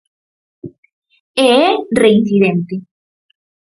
E 1.47 1.47
é 1.65 1.67
reincidente. 2.03 2.75